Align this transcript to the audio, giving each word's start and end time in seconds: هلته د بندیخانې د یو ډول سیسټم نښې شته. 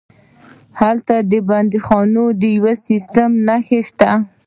هلته 0.79 1.15
د 1.31 1.33
بندیخانې 1.49 2.25
د 2.41 2.43
یو 2.51 2.57
ډول 2.65 2.75
سیسټم 2.89 3.31
نښې 3.47 3.79
شته. 3.87 4.11